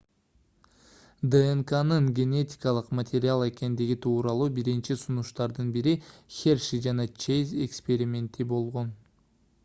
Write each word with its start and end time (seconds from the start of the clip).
днкнын 1.33 2.05
генетикалык 2.19 2.87
материал 2.99 3.43
экендиги 3.47 3.97
тууралуу 4.05 4.47
биринчи 4.55 4.97
сунуштардын 5.01 5.67
бири 5.75 5.93
херши 6.37 6.79
жана 6.87 7.05
чейз 7.27 7.53
эксперименти 7.67 8.49
болгон 8.55 8.91